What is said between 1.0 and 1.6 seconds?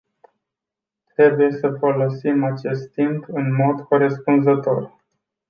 Trebuie